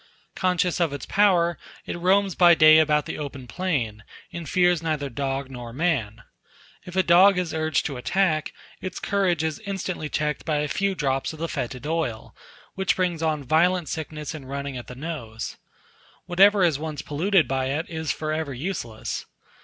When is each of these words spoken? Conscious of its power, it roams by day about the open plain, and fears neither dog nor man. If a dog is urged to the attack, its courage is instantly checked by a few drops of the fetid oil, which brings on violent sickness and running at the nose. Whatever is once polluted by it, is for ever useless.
Conscious 0.33 0.79
of 0.79 0.93
its 0.93 1.05
power, 1.05 1.59
it 1.85 1.95
roams 1.95 2.33
by 2.33 2.55
day 2.55 2.79
about 2.79 3.05
the 3.05 3.19
open 3.19 3.45
plain, 3.45 4.03
and 4.33 4.49
fears 4.49 4.81
neither 4.81 5.11
dog 5.11 5.51
nor 5.51 5.71
man. 5.71 6.23
If 6.85 6.95
a 6.95 7.03
dog 7.03 7.37
is 7.37 7.53
urged 7.53 7.85
to 7.85 7.91
the 7.91 7.99
attack, 7.99 8.51
its 8.81 8.99
courage 8.99 9.43
is 9.43 9.59
instantly 9.59 10.09
checked 10.09 10.43
by 10.43 10.57
a 10.57 10.67
few 10.67 10.95
drops 10.95 11.33
of 11.33 11.37
the 11.37 11.47
fetid 11.47 11.85
oil, 11.85 12.35
which 12.73 12.95
brings 12.95 13.21
on 13.21 13.43
violent 13.43 13.89
sickness 13.89 14.33
and 14.33 14.49
running 14.49 14.75
at 14.75 14.87
the 14.87 14.95
nose. 14.95 15.57
Whatever 16.25 16.63
is 16.63 16.79
once 16.79 17.03
polluted 17.03 17.47
by 17.47 17.67
it, 17.67 17.87
is 17.87 18.11
for 18.11 18.33
ever 18.33 18.55
useless. 18.55 19.27